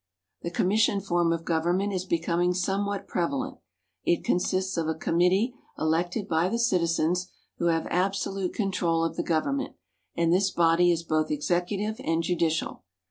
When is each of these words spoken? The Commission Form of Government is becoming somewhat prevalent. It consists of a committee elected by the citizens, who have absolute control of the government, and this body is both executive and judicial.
The 0.41 0.49
Commission 0.49 0.99
Form 0.99 1.31
of 1.31 1.45
Government 1.45 1.93
is 1.93 2.05
becoming 2.05 2.55
somewhat 2.55 3.07
prevalent. 3.07 3.59
It 4.03 4.23
consists 4.23 4.75
of 4.75 4.87
a 4.87 4.95
committee 4.95 5.53
elected 5.77 6.27
by 6.27 6.49
the 6.49 6.57
citizens, 6.57 7.29
who 7.59 7.67
have 7.67 7.85
absolute 7.85 8.51
control 8.55 9.03
of 9.03 9.15
the 9.15 9.21
government, 9.21 9.75
and 10.15 10.33
this 10.33 10.49
body 10.49 10.89
is 10.91 11.03
both 11.03 11.29
executive 11.29 12.01
and 12.03 12.23
judicial. 12.23 12.83